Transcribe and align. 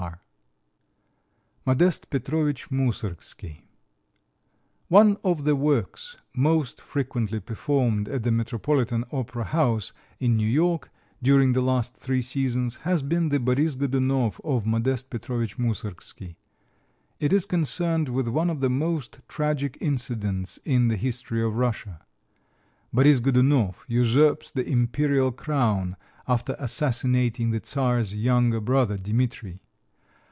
Moussorgsky 1.63 1.67
and 1.67 1.79
Musical 1.79 2.73
Nihilism 2.73 2.79
[Illustration: 2.79 3.61
MODESTE 3.61 3.61
PETROVICH 3.61 3.61
MOUSSORGSKY] 3.61 3.65
One 4.87 5.17
of 5.23 5.43
the 5.43 5.55
works 5.55 6.17
most 6.33 6.81
frequently 6.81 7.39
performed 7.39 8.09
at 8.09 8.23
the 8.23 8.31
Metropolitan 8.31 9.05
Opera 9.11 9.43
House 9.43 9.93
in 10.19 10.35
New 10.35 10.47
York 10.47 10.91
during 11.21 11.53
the 11.53 11.61
last 11.61 11.95
three 11.95 12.23
seasons 12.23 12.77
has 12.77 13.03
been 13.03 13.29
the 13.29 13.39
"Boris 13.39 13.75
Godounov" 13.75 14.41
of 14.43 14.65
Modeste 14.65 15.11
Petrovich 15.11 15.59
Moussorgsky. 15.59 16.35
It 17.19 17.31
is 17.31 17.45
concerned 17.45 18.09
with 18.09 18.27
one 18.27 18.49
of 18.49 18.61
the 18.61 18.71
most 18.71 19.19
tragic 19.27 19.77
incidents 19.79 20.57
in 20.65 20.87
the 20.87 20.97
history 20.97 21.43
of 21.43 21.57
Russia. 21.57 22.01
Boris 22.91 23.19
Godounov 23.19 23.85
usurps 23.87 24.51
the 24.51 24.67
imperial 24.67 25.31
crown 25.31 25.95
after 26.27 26.55
assassinating 26.57 27.51
the 27.51 27.61
Czar's 27.63 28.15
younger 28.15 28.59
brother, 28.59 28.97
Dimitri. 28.97 29.61